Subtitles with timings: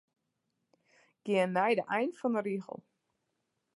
[1.25, 2.79] Gean nei de ein fan 'e rigel.